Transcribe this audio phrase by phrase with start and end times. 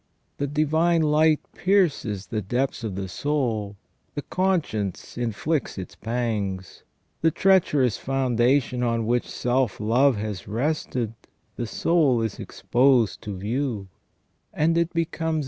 [0.37, 3.75] The divine light pierces the depth of the soul,
[4.15, 6.81] the conscience inflicts its pangs,
[7.21, 11.13] the treacherous foundation on which self love has rested
[11.55, 13.89] the soul is exposed to view;
[14.55, 15.39] and it becomes SELF AND CONSCIENCE.